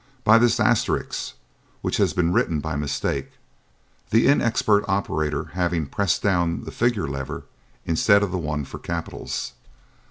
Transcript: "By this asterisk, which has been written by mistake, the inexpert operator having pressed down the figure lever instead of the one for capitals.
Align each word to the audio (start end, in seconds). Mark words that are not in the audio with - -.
"By 0.23 0.39
this 0.39 0.59
asterisk, 0.59 1.35
which 1.83 1.97
has 1.97 2.11
been 2.11 2.33
written 2.33 2.59
by 2.59 2.75
mistake, 2.75 3.33
the 4.09 4.25
inexpert 4.25 4.83
operator 4.87 5.51
having 5.53 5.85
pressed 5.85 6.23
down 6.23 6.63
the 6.63 6.71
figure 6.71 7.07
lever 7.07 7.43
instead 7.85 8.23
of 8.23 8.31
the 8.31 8.39
one 8.39 8.65
for 8.65 8.79
capitals. 8.79 9.53